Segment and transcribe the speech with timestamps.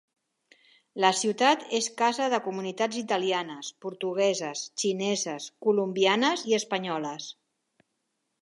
[1.03, 7.33] La ciutat és casa de comunitats italianes, portugueses, xineses, colombianes i espanyoles.